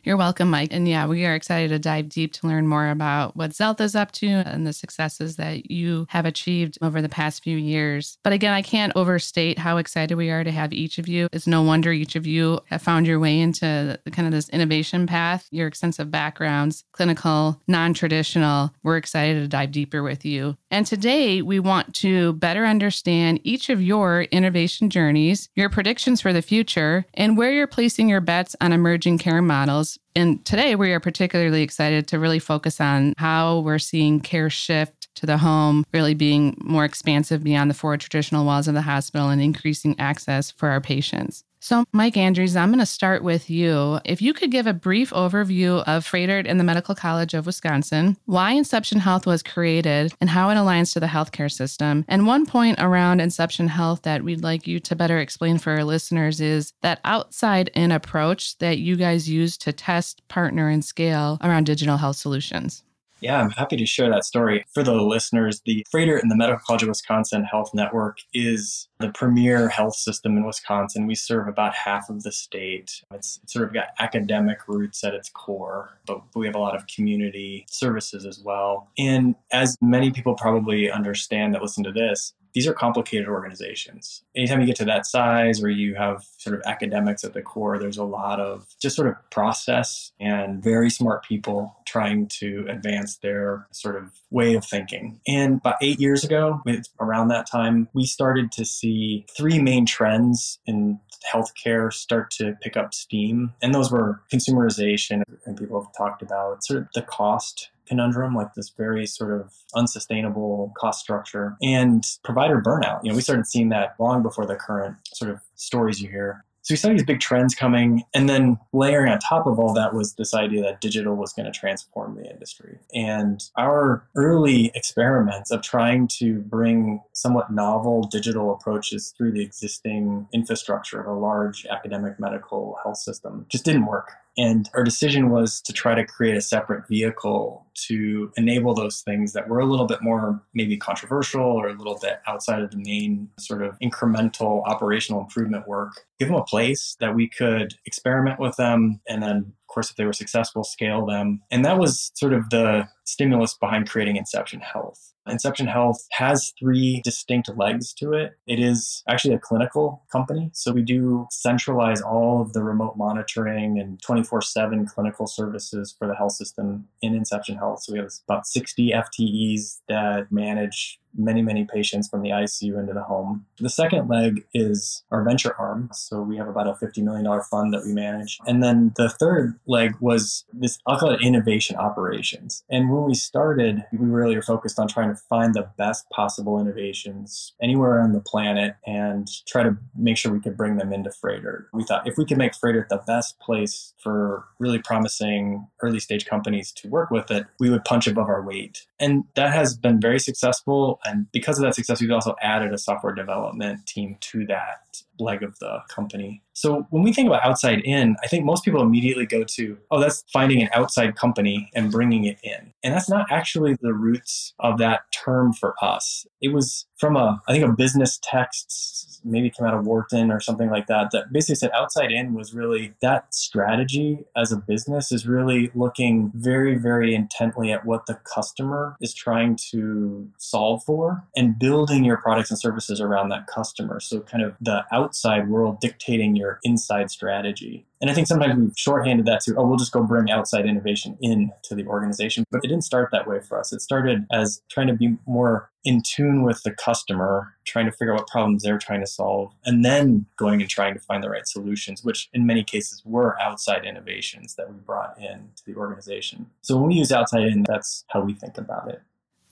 You're 0.08 0.16
welcome, 0.16 0.48
Mike. 0.48 0.72
And 0.72 0.88
yeah, 0.88 1.06
we 1.06 1.26
are 1.26 1.34
excited 1.34 1.68
to 1.68 1.78
dive 1.78 2.08
deep 2.08 2.32
to 2.32 2.46
learn 2.46 2.66
more 2.66 2.88
about 2.88 3.36
what 3.36 3.50
is 3.50 3.94
up 3.94 4.10
to 4.12 4.26
and 4.26 4.66
the 4.66 4.72
successes 4.72 5.36
that 5.36 5.70
you 5.70 6.06
have 6.08 6.24
achieved 6.24 6.78
over 6.80 7.02
the 7.02 7.10
past 7.10 7.44
few 7.44 7.58
years. 7.58 8.16
But 8.24 8.32
again, 8.32 8.54
I 8.54 8.62
can't 8.62 8.94
overstate 8.96 9.58
how 9.58 9.76
excited 9.76 10.16
we 10.16 10.30
are 10.30 10.44
to 10.44 10.50
have 10.50 10.72
each 10.72 10.96
of 10.96 11.08
you. 11.08 11.28
It's 11.30 11.46
no 11.46 11.60
wonder 11.60 11.92
each 11.92 12.16
of 12.16 12.26
you 12.26 12.60
have 12.70 12.80
found 12.80 13.06
your 13.06 13.20
way 13.20 13.38
into 13.38 14.00
kind 14.10 14.26
of 14.26 14.32
this 14.32 14.48
innovation 14.48 15.06
path, 15.06 15.46
your 15.50 15.66
extensive 15.66 16.10
backgrounds, 16.10 16.84
clinical, 16.92 17.60
non 17.68 17.92
traditional. 17.92 18.72
We're 18.82 18.96
excited 18.96 19.42
to 19.42 19.46
dive 19.46 19.72
deeper 19.72 20.02
with 20.02 20.24
you. 20.24 20.56
And 20.70 20.86
today 20.86 21.42
we 21.42 21.60
want 21.60 21.94
to 21.96 22.32
better 22.32 22.64
understand 22.64 23.40
each 23.44 23.68
of 23.68 23.82
your 23.82 24.22
innovation 24.22 24.88
journeys, 24.88 25.50
your 25.54 25.68
predictions 25.68 26.22
for 26.22 26.32
the 26.32 26.40
future, 26.40 27.04
and 27.12 27.36
where 27.36 27.52
you're 27.52 27.66
placing 27.66 28.08
your 28.08 28.22
bets 28.22 28.56
on 28.62 28.72
emerging 28.72 29.18
care 29.18 29.42
models 29.42 29.98
and 30.14 30.45
today 30.45 30.75
we 30.75 30.93
are 30.93 31.00
particularly 31.00 31.62
excited 31.62 32.09
to 32.09 32.19
really 32.19 32.38
focus 32.38 32.81
on 32.81 33.14
how 33.19 33.61
we're 33.61 33.78
seeing 33.78 34.21
care 34.21 34.50
shift 34.50 35.09
to 35.17 35.26
the 35.26 35.38
home, 35.38 35.85
really 35.93 36.14
being 36.14 36.57
more 36.61 36.85
expansive 36.85 37.45
beyond 37.45 37.71
the 37.71 37.75
four 37.75 37.97
traditional 37.97 38.45
walls 38.45 38.69
of 38.69 38.75
the 38.75 38.83
hospital 38.83 39.28
and 39.28 39.40
increasing 39.40 39.99
access 39.99 40.50
for 40.50 40.69
our 40.69 40.81
patients. 40.81 41.45
So, 41.68 41.84
Mike 41.92 42.14
Anderes, 42.14 42.56
I'm 42.56 42.70
going 42.70 42.78
to 42.78 42.87
start 42.87 43.22
with 43.22 43.50
you. 43.50 44.00
If 44.06 44.22
you 44.22 44.32
could 44.32 44.50
give 44.50 44.66
a 44.66 44.72
brief 44.72 45.10
overview 45.10 45.84
of 45.87 46.02
Froedtert 46.02 46.46
and 46.48 46.58
the 46.58 46.64
Medical 46.64 46.94
College 46.94 47.34
of 47.34 47.44
Wisconsin, 47.44 48.16
why 48.25 48.52
Inception 48.52 49.00
Health 49.00 49.26
was 49.26 49.42
created, 49.42 50.14
and 50.18 50.30
how 50.30 50.48
it 50.48 50.54
aligns 50.54 50.94
to 50.94 51.00
the 51.00 51.04
healthcare 51.04 51.52
system. 51.52 52.06
And 52.08 52.26
one 52.26 52.46
point 52.46 52.78
around 52.80 53.20
Inception 53.20 53.68
Health 53.68 54.00
that 54.04 54.25
we'd 54.25 54.42
like 54.42 54.66
you 54.66 54.80
to 54.80 54.96
better 54.96 55.18
explain 55.18 55.58
for 55.58 55.72
our 55.72 55.84
listeners 55.84 56.40
is 56.40 56.72
that 56.80 57.00
outside 57.04 57.70
in 57.75 57.92
approach 57.92 58.56
that 58.60 58.78
you 58.78 58.96
guys 58.96 59.28
use 59.28 59.58
to 59.58 59.70
test, 59.70 60.26
partner, 60.28 60.70
and 60.70 60.82
scale 60.82 61.37
around 61.42 61.66
digital 61.66 61.98
health 61.98 62.16
solutions. 62.16 62.82
Yeah, 63.20 63.40
I'm 63.40 63.50
happy 63.50 63.76
to 63.76 63.87
share 63.87 64.08
that 64.10 64.25
story. 64.25 64.64
For 64.72 64.82
the 64.82 64.94
listeners, 64.94 65.60
the 65.64 65.84
Froedtert 65.92 66.22
and 66.22 66.30
the 66.30 66.37
Medical 66.37 66.62
College 66.64 66.82
of 66.82 66.88
Wisconsin 66.88 67.44
Health 67.44 67.75
Network 67.75 68.18
is 68.32 68.88
the 69.00 69.10
premier 69.10 69.68
health 69.68 69.94
system 69.94 70.37
in 70.37 70.44
Wisconsin. 70.44 71.06
We 71.06 71.14
serve 71.14 71.48
about 71.48 71.75
half 71.75 72.08
of 72.10 72.22
the 72.22 72.32
state. 72.32 73.02
It's, 73.12 73.40
it's, 73.42 73.52
sort 73.52 73.66
of 73.66 73.75
got 73.75 73.88
academic 73.98 74.68
roots 74.68 75.02
at 75.04 75.14
its 75.14 75.30
core, 75.30 75.98
but 76.06 76.22
we 76.34 76.46
have 76.46 76.54
a 76.54 76.60
lot 76.60 76.76
of 76.76 76.87
community 76.87 77.66
services 77.68 78.25
as 78.25 78.40
well. 78.40 78.88
And 78.98 79.34
as 79.52 79.76
many 79.80 80.10
people 80.10 80.34
probably 80.34 80.90
understand 80.90 81.54
that 81.54 81.62
listen 81.62 81.84
to 81.84 81.92
this, 81.92 82.34
these 82.55 82.67
are 82.67 82.73
complicated 82.73 83.28
organizations. 83.28 84.23
Anytime 84.35 84.61
you 84.61 84.67
get 84.67 84.76
to 84.76 84.85
that 84.87 85.07
size 85.07 85.62
or 85.62 85.71
you 85.71 85.95
have 85.95 86.25
sort 86.38 86.57
of 86.57 86.62
academics 86.67 87.25
at 87.25 87.35
the 87.35 87.43
core, 87.43 87.78
there's 87.78 87.99
a 87.99 88.05
lot 88.05 88.40
of 88.40 88.67
just 88.81 88.97
sort 88.97 89.09
of 89.09 89.14
process 89.31 90.12
and 90.21 90.62
very 90.62 90.90
smart 90.90 91.25
people 91.25 91.76
trying 91.87 92.26
to 92.26 92.67
advance 92.69 93.19
their 93.19 93.67
sort 93.73 93.97
of 93.97 94.12
way 94.31 94.55
of 94.55 94.64
thinking. 94.64 95.21
And 95.26 95.55
about 95.59 95.76
eight 95.83 96.00
years 96.00 96.25
ago, 96.25 96.62
around 97.00 97.28
that 97.28 97.50
time, 97.50 97.88
we 97.95 98.05
started 98.05 98.52
to 98.52 98.64
see 98.64 99.26
three 99.37 99.61
main 99.61 99.87
trends 99.87 100.59
in 100.67 101.00
healthcare 101.33 101.93
start 101.93 102.31
to 102.31 102.57
pick 102.62 102.76
up 102.76 102.95
steam. 102.95 103.52
And 103.62 103.75
those 103.75 103.90
were 103.90 104.23
consumerization, 104.33 105.23
and 105.45 105.57
people 105.57 105.83
have 105.83 105.93
talked 105.97 106.23
about 106.23 106.64
sort 106.64 106.81
of 106.81 106.88
the 106.95 107.02
cost 107.02 107.71
conundrum, 107.88 108.35
like 108.35 108.54
this 108.54 108.71
very 108.71 109.07
sort 109.07 109.33
of 109.33 109.52
unsustainable 109.75 110.73
cost 110.76 111.00
structure 111.00 111.57
and 111.62 112.04
provider 112.25 112.61
burnout. 112.61 113.02
You 113.02 113.11
know, 113.11 113.16
we 113.16 113.23
started 113.23 113.47
seeing 113.47 113.71
that 113.71 113.95
long 113.99 114.23
before 114.23 114.47
the 114.47 114.57
current 114.57 114.97
sort 115.12 115.30
of 115.30 115.40
stories 115.54 116.00
you 116.00 116.09
hear. 116.09 116.45
So 116.62 116.75
we 116.75 116.76
saw 116.76 116.88
these 116.90 117.04
big 117.04 117.21
trends 117.21 117.54
coming, 117.54 118.04
and 118.12 118.28
then 118.28 118.59
layering 118.75 119.11
on 119.11 119.18
top 119.21 119.47
of 119.47 119.59
all 119.59 119.73
that 119.73 119.95
was 119.95 120.16
this 120.16 120.35
idea 120.35 120.61
that 120.64 120.83
digital 120.83 121.14
was 121.14 121.33
going 121.33 121.50
to 121.50 121.59
transform 121.59 122.16
the 122.16 122.30
industry. 122.30 122.78
And 122.95 123.42
our 123.57 124.07
early 124.16 124.71
experiments 124.75 125.50
of 125.50 125.62
trying 125.62 126.09
to 126.18 126.40
bring 126.40 127.00
somewhat 127.14 127.50
novel 127.50 128.02
digital 128.02 128.52
approaches 128.52 129.14
through 129.16 129.33
the 129.33 129.40
existing 129.40 130.28
infrastructure 130.35 131.00
of 131.00 131.07
a 131.07 131.18
large 131.18 131.64
academic 131.64 132.21
medical 132.21 132.76
health 132.83 132.99
system 132.99 133.47
just 133.49 133.64
didn't 133.64 133.87
work. 133.87 134.12
And 134.38 134.71
our 134.73 134.85
decision 134.85 135.30
was 135.30 135.61
to 135.62 135.73
try 135.73 135.97
to 135.97 136.07
create 136.07 136.37
a 136.37 136.40
separate 136.40 136.87
vehicle 136.87 137.66
to 137.87 138.33
enable 138.37 138.73
those 138.73 139.02
things 139.02 139.33
that 139.33 139.49
were 139.49 139.59
a 139.59 139.66
little 139.66 139.87
bit 139.87 140.00
more 140.00 140.40
maybe 140.54 140.76
controversial 140.76 141.42
or 141.42 141.68
a 141.68 141.76
little 141.76 141.99
bit 142.00 142.21
outside 142.26 142.62
of 142.62 142.71
the 142.71 142.76
main 142.76 143.28
sort 143.38 143.62
of 143.62 143.76
incremental 143.80 144.62
operational 144.66 145.21
improvement 145.21 145.66
work. 145.66 146.04
Give 146.21 146.28
them 146.28 146.37
a 146.37 146.45
place 146.45 146.97
that 147.00 147.16
we 147.16 147.28
could 147.28 147.75
experiment 147.85 148.38
with 148.38 148.57
them 148.57 149.00
and 149.09 149.23
then, 149.23 149.37
of 149.38 149.66
course, 149.66 149.90
if 149.90 149.97
they 149.97 150.04
were 150.04 150.12
successful, 150.12 150.62
scale 150.62 151.04
them. 151.04 151.42
And 151.50 151.64
that 151.64 151.78
was 151.78 152.12
sort 152.14 152.33
of 152.33 152.49
the 152.50 152.88
stimulus 153.08 153.54
behind 153.54 153.88
creating 153.88 154.16
Inception 154.16 154.60
Health. 154.60 155.14
Inception 155.30 155.66
Health 155.66 156.06
has 156.12 156.52
three 156.58 157.00
distinct 157.04 157.50
legs 157.56 157.92
to 157.94 158.12
it. 158.12 158.38
It 158.46 158.58
is 158.58 159.02
actually 159.08 159.34
a 159.34 159.38
clinical 159.38 160.02
company. 160.10 160.50
So 160.52 160.72
we 160.72 160.82
do 160.82 161.26
centralize 161.30 162.00
all 162.00 162.40
of 162.40 162.52
the 162.52 162.62
remote 162.62 162.96
monitoring 162.96 163.78
and 163.78 164.00
24 164.02 164.42
7 164.42 164.86
clinical 164.86 165.26
services 165.26 165.94
for 165.98 166.08
the 166.08 166.14
health 166.14 166.32
system 166.32 166.88
in 167.02 167.14
Inception 167.14 167.56
Health. 167.56 167.82
So 167.82 167.92
we 167.92 167.98
have 167.98 168.12
about 168.26 168.46
60 168.46 168.90
FTEs 168.90 169.80
that 169.88 170.30
manage 170.30 170.98
many, 171.16 171.42
many 171.42 171.64
patients 171.64 172.08
from 172.08 172.22
the 172.22 172.30
ICU 172.30 172.78
into 172.78 172.92
the 172.92 173.02
home. 173.02 173.46
The 173.58 173.70
second 173.70 174.08
leg 174.08 174.46
is 174.54 175.02
our 175.10 175.22
venture 175.22 175.54
arm. 175.58 175.90
So 175.92 176.20
we 176.22 176.36
have 176.36 176.48
about 176.48 176.66
a 176.66 176.72
$50 176.72 177.02
million 177.02 177.26
fund 177.42 177.72
that 177.74 177.84
we 177.84 177.92
manage. 177.92 178.38
And 178.46 178.62
then 178.62 178.92
the 178.96 179.08
third 179.08 179.58
leg 179.66 179.94
was 180.00 180.44
this, 180.52 180.78
I'll 180.86 180.98
call 180.98 181.10
it 181.10 181.22
innovation 181.22 181.76
operations. 181.76 182.62
And 182.70 182.88
when 182.99 183.09
we 183.09 183.14
started, 183.14 183.85
we 183.93 184.07
really 184.07 184.35
were 184.35 184.43
focused 184.43 184.78
on 184.78 184.88
trying 184.88 185.09
to 185.09 185.21
find 185.28 185.55
the 185.55 185.71
best 185.76 186.09
possible 186.11 186.61
innovations 186.61 187.55
anywhere 187.62 188.00
on 188.00 188.12
the 188.12 188.21
planet 188.21 188.75
and 188.87 189.28
try 189.47 189.62
to 189.62 189.76
make 189.97 190.17
sure 190.17 190.33
we 190.33 190.40
could 190.40 190.57
bring 190.57 190.76
them 190.76 190.93
into 190.93 191.11
Froedtert. 191.11 191.67
We 191.73 191.85
thought 191.85 192.07
if 192.07 192.17
we 192.19 192.25
could 192.25 192.38
make 192.38 192.52
Froedtert 192.52 192.88
the 192.88 193.02
best 193.07 193.38
place 193.38 193.95
for 194.02 194.45
really 194.59 194.81
promising 194.81 195.67
early 195.83 196.00
stage 196.00 196.26
companies 196.26 196.73
to 196.73 196.88
work 196.88 197.11
with 197.11 197.31
it, 197.31 197.47
we 197.61 197.71
would 197.71 197.85
punch 197.85 198.07
above 198.07 198.28
our 198.28 198.43
weight. 198.43 198.87
And 198.99 199.25
that 199.37 199.52
has 199.52 199.76
been 199.76 200.00
very 200.00 200.19
successful. 200.19 201.00
And 201.05 201.31
because 201.33 201.59
of 201.59 201.64
that 201.64 201.75
success, 201.75 202.00
we've 202.00 202.11
also 202.11 202.35
added 202.43 202.73
a 202.73 202.78
software 202.78 203.14
development 203.14 203.87
team 203.87 204.17
to 204.21 204.47
that 204.47 205.02
leg 205.20 205.42
of 205.42 205.58
the 205.58 205.80
company. 205.88 206.42
So 206.52 206.87
when 206.90 207.02
we 207.02 207.12
think 207.12 207.28
about 207.28 207.44
outside 207.44 207.80
in, 207.84 208.16
I 208.25 208.26
think 208.26 208.44
most 208.44 208.64
people 208.64 208.82
immediately 208.82 209.26
go 209.26 209.44
to, 209.44 209.78
oh, 209.90 210.00
that's 210.00 210.25
finding 210.32 210.60
an 210.60 210.68
outside 210.72 211.14
company 211.16 211.70
and 211.75 211.92
bringing 211.92 212.25
it 212.25 212.38
in. 212.42 212.72
And 212.82 212.94
that's 212.94 213.08
not 213.08 213.26
actually 213.30 213.76
the 213.80 213.94
roots 213.94 214.54
of 214.58 214.78
that 214.78 215.02
term 215.12 215.52
for 215.52 215.75
us. 215.80 216.26
It 216.40 216.52
was 216.52 216.87
from 216.99 217.17
a, 217.17 217.40
I 217.49 217.52
think, 217.52 217.64
a 217.64 217.73
business 217.73 218.19
text 218.23 219.21
maybe 219.25 219.50
came 219.50 219.67
out 219.67 219.75
of 219.75 219.87
Wharton 219.87 220.31
or 220.31 220.40
something 220.40 220.71
like 220.71 220.87
that, 220.87 221.11
that 221.12 221.33
basically 221.33 221.57
said 221.57 221.71
outside 221.75 222.11
in 222.11 222.35
was 222.35 222.55
really 222.55 222.95
that 223.02 223.35
strategy 223.35 224.25
as 224.37 224.52
a 224.52 224.57
business 224.57 225.12
is 225.12 225.26
really 225.26 225.71
looking 225.75 226.31
very, 226.35 226.76
very 226.76 227.14
intently 227.14 227.73
at 227.73 227.85
what 227.85 228.07
the 228.07 228.14
customer 228.14 228.97
is 229.00 229.14
trying 229.14 229.57
to 229.71 230.28
solve 230.38 230.85
for 230.85 231.25
and 231.37 231.59
building 231.59 232.05
your 232.05 232.17
products 232.17 232.50
and 232.50 232.59
services 232.59 233.00
around 233.00 233.28
that 233.28 233.47
customer. 233.47 234.00
So, 234.00 234.21
kind 234.21 234.45
of 234.45 234.55
the 234.61 234.85
outside 234.93 235.49
world 235.49 235.81
dictating 235.81 236.37
your 236.37 236.61
inside 236.62 237.11
strategy. 237.11 237.88
And 238.00 238.11
I 238.11 238.14
think 238.14 238.26
sometimes 238.26 238.57
we've 238.57 238.73
shorthanded 238.76 239.26
that 239.26 239.40
to, 239.43 239.57
oh, 239.57 239.67
we'll 239.67 239.76
just 239.76 239.93
go 239.93 240.02
bring 240.02 240.31
outside 240.31 240.67
innovation 240.67 241.19
into 241.21 241.75
the 241.75 241.87
organization. 241.87 242.45
But 242.50 242.64
it 242.64 242.69
didn't 242.69 242.85
start 242.85 243.11
that 243.12 243.26
way 243.26 243.40
for 243.40 243.59
us. 243.59 243.73
It 243.73 243.81
started 243.81 244.25
as 244.33 244.62
trying 244.71 244.87
to 244.87 244.95
be 244.95 245.17
more 245.26 245.71
in 245.85 246.02
tune 246.02 246.43
with 246.43 246.62
the 246.62 246.73
customer, 246.73 247.55
trying 247.64 247.87
to 247.87 247.93
figure 247.93 248.12
out 248.12 248.21
what 248.21 248.28
problems 248.28 248.62
they're 248.62 248.78
trying 248.78 249.00
to 249.00 249.07
solve, 249.07 249.52
and 249.64 249.85
then 249.85 250.26
going 250.37 250.61
and 250.61 250.71
trying 250.71 250.95
to 250.95 251.00
find 251.00 251.25
the 251.25 251.31
right 251.31 251.47
solutions, 251.47 252.05
which 252.05 252.28
in 252.33 252.47
many 252.47 252.62
cases 252.62 253.02
were 253.05 253.40
outside 253.40 253.85
innovations 253.85 254.55
that 254.57 254.71
we 254.71 254.76
brought 254.78 255.19
in 255.19 255.50
to 255.57 255.64
the 255.67 255.75
organization. 255.75 256.47
So 256.62 256.76
when 256.76 256.88
we 256.88 256.95
use 256.95 257.11
outside 257.11 257.45
in, 257.45 257.62
that's 257.62 258.05
how 258.09 258.21
we 258.21 258.35
think 258.35 258.59
about 258.59 258.88
it. 258.90 259.02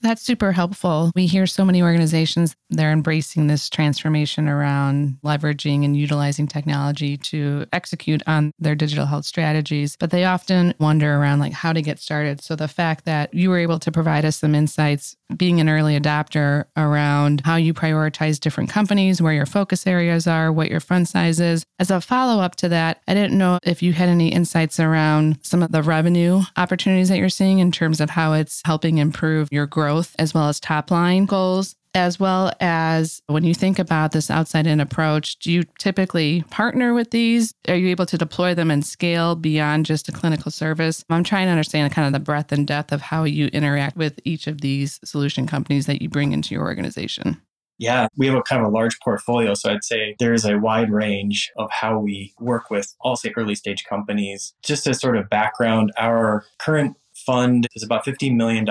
That's 0.01 0.21
super 0.21 0.51
helpful. 0.51 1.11
We 1.15 1.25
hear 1.25 1.47
so 1.47 1.65
many 1.65 1.81
organizations, 1.81 2.55
they're 2.69 2.91
embracing 2.91 3.47
this 3.47 3.69
transformation 3.69 4.47
around 4.47 5.17
leveraging 5.23 5.83
and 5.83 5.97
utilizing 5.97 6.47
technology 6.47 7.17
to 7.17 7.65
execute 7.73 8.21
on 8.27 8.51
their 8.59 8.75
digital 8.75 9.05
health 9.05 9.25
strategies, 9.25 9.95
but 9.95 10.11
they 10.11 10.25
often 10.25 10.73
wonder 10.79 11.15
around 11.15 11.39
like 11.39 11.53
how 11.53 11.73
to 11.73 11.81
get 11.81 11.99
started. 11.99 12.41
So 12.41 12.55
the 12.55 12.67
fact 12.67 13.05
that 13.05 13.33
you 13.33 13.49
were 13.49 13.57
able 13.57 13.79
to 13.79 13.91
provide 13.91 14.23
us 14.23 14.37
some 14.37 14.53
insights 14.53 15.15
being 15.35 15.59
an 15.59 15.67
early 15.67 15.99
adopter 15.99 16.65
around 16.77 17.41
how 17.43 17.55
you 17.55 17.73
prioritize 17.73 18.39
different 18.39 18.69
companies, 18.69 19.21
where 19.21 19.33
your 19.33 19.45
focus 19.45 19.87
areas 19.87 20.27
are, 20.27 20.51
what 20.51 20.69
your 20.69 20.79
fund 20.79 21.07
size 21.07 21.39
is. 21.39 21.65
As 21.79 21.91
a 21.91 21.99
follow 22.01 22.41
up 22.41 22.55
to 22.57 22.69
that, 22.69 23.01
I 23.07 23.13
didn't 23.13 23.37
know 23.37 23.59
if 23.63 23.81
you 23.81 23.93
had 23.93 24.09
any 24.09 24.29
insights 24.29 24.79
around 24.79 25.39
some 25.41 25.63
of 25.63 25.71
the 25.71 25.81
revenue 25.81 26.41
opportunities 26.55 27.09
that 27.09 27.17
you're 27.17 27.29
seeing 27.29 27.59
in 27.59 27.71
terms 27.71 27.99
of 27.99 28.11
how 28.11 28.33
it's 28.33 28.61
helping 28.63 28.99
improve 28.99 29.49
your 29.51 29.65
growth 29.65 29.86
as 30.19 30.33
well 30.33 30.49
as 30.49 30.59
top 30.59 30.91
line 30.91 31.25
goals. 31.25 31.75
as 31.97 32.19
well 32.19 32.51
as 32.59 33.21
when 33.27 33.43
you 33.43 33.53
think 33.53 33.79
about 33.79 34.11
this 34.11 34.29
outside 34.29 34.67
in 34.67 34.79
approach, 34.79 35.37
do 35.39 35.51
you 35.51 35.63
typically 35.79 36.43
partner 36.49 36.93
with 36.93 37.11
these? 37.11 37.53
Are 37.67 37.75
you 37.75 37.89
able 37.89 38.05
to 38.05 38.17
deploy 38.17 38.53
them 38.53 38.69
and 38.69 38.85
scale 38.85 39.35
beyond 39.35 39.85
just 39.85 40.07
a 40.07 40.11
clinical 40.11 40.51
service? 40.51 41.03
I'm 41.09 41.23
trying 41.23 41.47
to 41.47 41.51
understand 41.51 41.91
kind 41.91 42.05
of 42.05 42.13
the 42.13 42.23
breadth 42.23 42.51
and 42.51 42.67
depth 42.67 42.91
of 42.91 43.01
how 43.01 43.23
you 43.23 43.47
interact 43.47 43.97
with 43.97 44.19
each 44.23 44.47
of 44.47 44.61
these 44.61 44.99
solution 45.03 45.47
companies 45.47 45.87
that 45.87 46.01
you 46.01 46.07
bring 46.09 46.33
into 46.33 46.53
your 46.53 46.63
organization. 46.63 47.41
Yeah, 47.79 48.07
we 48.17 48.25
have 48.25 48.35
a 48.35 48.41
kind 48.41 48.61
of 48.61 48.67
a 48.67 48.75
large 48.75 48.99
portfolio. 49.01 49.53
So 49.53 49.71
I'd 49.71 49.83
say 49.83 50.15
there 50.17 50.33
is 50.33 50.45
a 50.45 50.57
wide 50.57 50.91
range 50.91 51.51
of 51.57 51.69
how 51.71 51.99
we 51.99 52.33
work 52.39 52.71
with, 52.71 52.95
I'll 53.03 53.15
say, 53.15 53.31
early 53.37 53.53
stage 53.53 53.85
companies. 53.85 54.53
Just 54.63 54.87
as 54.87 54.99
sort 54.99 55.15
of 55.15 55.29
background, 55.29 55.91
our 55.95 56.43
current 56.57 56.95
fund 57.27 57.67
is 57.75 57.83
about 57.83 58.05
$50 58.05 58.33
million. 58.33 58.65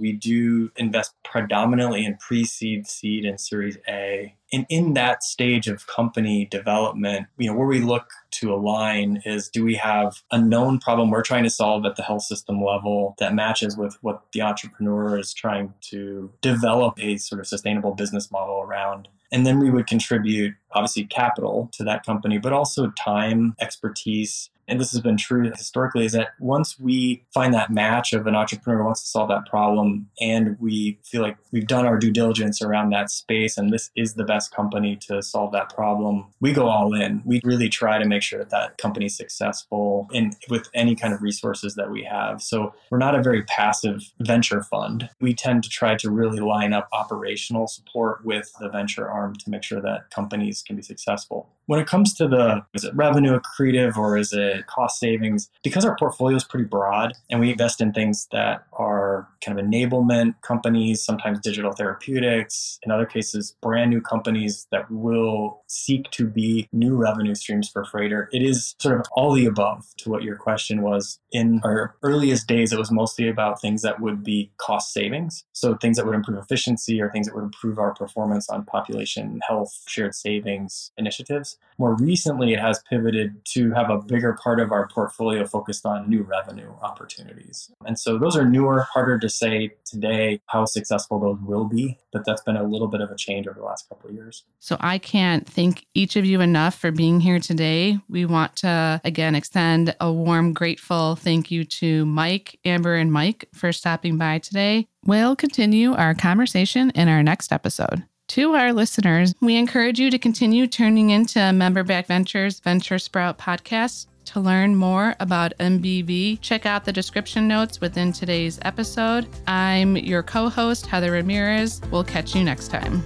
We 0.00 0.12
do 0.12 0.72
invest 0.76 1.14
predominantly 1.24 2.06
in 2.06 2.16
pre 2.16 2.44
seed, 2.44 2.86
seed, 2.88 3.26
and 3.26 3.38
Series 3.38 3.76
A. 3.86 4.34
And 4.50 4.64
in 4.70 4.94
that 4.94 5.22
stage 5.22 5.68
of 5.68 5.86
company 5.86 6.46
development, 6.46 7.26
you 7.36 7.50
know, 7.50 7.56
where 7.56 7.66
we 7.66 7.80
look 7.80 8.08
to 8.30 8.52
align 8.52 9.20
is 9.26 9.50
do 9.50 9.62
we 9.62 9.74
have 9.74 10.22
a 10.32 10.40
known 10.40 10.78
problem 10.78 11.10
we're 11.10 11.22
trying 11.22 11.44
to 11.44 11.50
solve 11.50 11.84
at 11.84 11.96
the 11.96 12.02
health 12.02 12.22
system 12.22 12.64
level 12.64 13.14
that 13.18 13.34
matches 13.34 13.76
with 13.76 13.98
what 14.00 14.22
the 14.32 14.40
entrepreneur 14.40 15.18
is 15.18 15.34
trying 15.34 15.74
to 15.82 16.32
develop 16.40 16.94
a 16.98 17.18
sort 17.18 17.40
of 17.40 17.46
sustainable 17.46 17.94
business 17.94 18.32
model 18.32 18.62
around? 18.62 19.08
And 19.30 19.44
then 19.44 19.58
we 19.58 19.68
would 19.68 19.86
contribute, 19.86 20.54
obviously, 20.72 21.04
capital 21.04 21.68
to 21.74 21.84
that 21.84 22.06
company, 22.06 22.38
but 22.38 22.54
also 22.54 22.90
time, 22.92 23.54
expertise, 23.60 24.48
and 24.68 24.80
this 24.80 24.92
has 24.92 25.00
been 25.00 25.16
true 25.16 25.50
historically, 25.50 26.04
is 26.04 26.12
that 26.12 26.28
once 26.38 26.78
we 26.78 27.24
find 27.32 27.54
that 27.54 27.70
match 27.70 28.12
of 28.12 28.26
an 28.26 28.34
entrepreneur 28.34 28.78
who 28.78 28.84
wants 28.84 29.02
to 29.02 29.08
solve 29.08 29.28
that 29.28 29.46
problem 29.46 30.08
and 30.20 30.56
we 30.60 30.98
feel 31.04 31.22
like 31.22 31.36
we've 31.52 31.66
done 31.66 31.86
our 31.86 31.98
due 31.98 32.10
diligence 32.10 32.60
around 32.62 32.90
that 32.90 33.10
space 33.10 33.56
and 33.56 33.72
this 33.72 33.90
is 33.96 34.14
the 34.14 34.24
best 34.24 34.54
company 34.54 34.96
to 34.96 35.22
solve 35.22 35.52
that 35.52 35.74
problem, 35.74 36.26
we 36.40 36.52
go 36.52 36.68
all 36.68 36.94
in. 36.94 37.22
We 37.24 37.40
really 37.44 37.68
try 37.68 37.98
to 37.98 38.04
make 38.04 38.22
sure 38.22 38.38
that 38.38 38.50
that 38.50 38.78
company's 38.78 39.16
successful 39.16 40.08
in 40.12 40.32
with 40.48 40.68
any 40.74 40.94
kind 40.94 41.14
of 41.14 41.22
resources 41.22 41.74
that 41.74 41.90
we 41.90 42.04
have. 42.04 42.42
So 42.42 42.74
we're 42.90 42.98
not 42.98 43.14
a 43.14 43.22
very 43.22 43.42
passive 43.44 44.02
venture 44.20 44.62
fund. 44.62 45.08
We 45.20 45.34
tend 45.34 45.64
to 45.64 45.70
try 45.70 45.96
to 45.96 46.10
really 46.10 46.40
line 46.40 46.72
up 46.72 46.88
operational 46.92 47.66
support 47.66 48.24
with 48.24 48.52
the 48.60 48.68
venture 48.68 49.08
arm 49.08 49.34
to 49.36 49.50
make 49.50 49.62
sure 49.62 49.80
that 49.80 50.10
companies 50.10 50.62
can 50.62 50.76
be 50.76 50.82
successful. 50.82 51.48
When 51.68 51.78
it 51.78 51.86
comes 51.86 52.14
to 52.14 52.26
the 52.26 52.64
is 52.72 52.84
it 52.84 52.96
revenue 52.96 53.38
accretive 53.38 53.98
or 53.98 54.16
is 54.16 54.32
it 54.32 54.66
cost 54.66 54.98
savings? 54.98 55.50
Because 55.62 55.84
our 55.84 55.94
portfolio 55.96 56.34
is 56.34 56.42
pretty 56.42 56.64
broad 56.64 57.12
and 57.30 57.40
we 57.40 57.50
invest 57.50 57.82
in 57.82 57.92
things 57.92 58.26
that 58.32 58.64
are 58.72 59.07
kind 59.44 59.58
of 59.58 59.64
enablement 59.64 60.34
companies, 60.42 61.04
sometimes 61.04 61.40
digital 61.40 61.72
therapeutics, 61.72 62.78
in 62.82 62.90
other 62.90 63.06
cases, 63.06 63.56
brand 63.62 63.90
new 63.90 64.00
companies 64.00 64.66
that 64.70 64.90
will 64.90 65.62
seek 65.68 66.10
to 66.10 66.26
be 66.26 66.68
new 66.72 66.96
revenue 66.96 67.34
streams 67.34 67.68
for 67.68 67.84
Froedtert. 67.84 68.26
It 68.32 68.42
is 68.42 68.74
sort 68.78 69.00
of 69.00 69.06
all 69.12 69.32
the 69.32 69.46
above 69.46 69.86
to 69.98 70.10
what 70.10 70.22
your 70.22 70.36
question 70.36 70.82
was. 70.82 71.18
In 71.32 71.60
our 71.64 71.94
earliest 72.02 72.46
days, 72.46 72.72
it 72.72 72.78
was 72.78 72.90
mostly 72.90 73.28
about 73.28 73.60
things 73.60 73.82
that 73.82 74.00
would 74.00 74.22
be 74.22 74.50
cost 74.58 74.92
savings. 74.92 75.44
So 75.52 75.74
things 75.76 75.96
that 75.96 76.06
would 76.06 76.14
improve 76.14 76.38
efficiency 76.38 77.00
or 77.00 77.10
things 77.10 77.26
that 77.26 77.34
would 77.34 77.44
improve 77.44 77.78
our 77.78 77.94
performance 77.94 78.48
on 78.48 78.64
population 78.64 79.40
health 79.46 79.82
shared 79.86 80.14
savings 80.14 80.92
initiatives. 80.96 81.58
More 81.78 81.94
recently, 81.96 82.52
it 82.52 82.60
has 82.60 82.82
pivoted 82.90 83.44
to 83.52 83.72
have 83.72 83.90
a 83.90 83.98
bigger 83.98 84.36
part 84.42 84.60
of 84.60 84.72
our 84.72 84.88
portfolio 84.88 85.46
focused 85.46 85.86
on 85.86 86.08
new 86.08 86.22
revenue 86.22 86.72
opportunities. 86.82 87.70
And 87.86 87.98
so 87.98 88.18
those 88.18 88.36
are 88.36 88.44
newer, 88.44 88.82
harder 88.82 89.07
to 89.16 89.28
say 89.28 89.70
today 89.84 90.40
how 90.46 90.64
successful 90.64 91.20
those 91.20 91.38
will 91.40 91.64
be, 91.64 91.96
but 92.12 92.24
that's 92.26 92.42
been 92.42 92.56
a 92.56 92.64
little 92.64 92.88
bit 92.88 93.00
of 93.00 93.10
a 93.10 93.16
change 93.16 93.46
over 93.46 93.60
the 93.60 93.64
last 93.64 93.88
couple 93.88 94.10
of 94.10 94.16
years. 94.16 94.42
So 94.58 94.76
I 94.80 94.98
can't 94.98 95.48
thank 95.48 95.86
each 95.94 96.16
of 96.16 96.24
you 96.24 96.40
enough 96.40 96.74
for 96.74 96.90
being 96.90 97.20
here 97.20 97.38
today. 97.38 97.98
We 98.08 98.24
want 98.24 98.56
to 98.56 99.00
again 99.04 99.36
extend 99.36 99.94
a 100.00 100.12
warm, 100.12 100.52
grateful 100.52 101.14
thank 101.14 101.50
you 101.50 101.64
to 101.64 102.04
Mike, 102.06 102.58
Amber, 102.64 102.96
and 102.96 103.12
Mike 103.12 103.48
for 103.54 103.72
stopping 103.72 104.18
by 104.18 104.40
today. 104.40 104.88
We'll 105.06 105.36
continue 105.36 105.94
our 105.94 106.14
conversation 106.14 106.90
in 106.90 107.08
our 107.08 107.22
next 107.22 107.52
episode. 107.52 108.02
To 108.28 108.52
our 108.52 108.74
listeners, 108.74 109.34
we 109.40 109.56
encourage 109.56 109.98
you 109.98 110.10
to 110.10 110.18
continue 110.18 110.66
turning 110.66 111.08
into 111.08 111.50
Member 111.54 111.82
Back 111.82 112.08
Ventures 112.08 112.60
Venture 112.60 112.98
Sprout 112.98 113.38
podcast. 113.38 114.06
To 114.28 114.40
learn 114.40 114.76
more 114.76 115.16
about 115.20 115.54
MBV, 115.58 116.42
check 116.42 116.66
out 116.66 116.84
the 116.84 116.92
description 116.92 117.48
notes 117.48 117.80
within 117.80 118.12
today's 118.12 118.58
episode. 118.60 119.26
I'm 119.46 119.96
your 119.96 120.22
co 120.22 120.50
host, 120.50 120.84
Heather 120.84 121.12
Ramirez. 121.12 121.80
We'll 121.90 122.04
catch 122.04 122.34
you 122.34 122.44
next 122.44 122.68
time. 122.68 123.02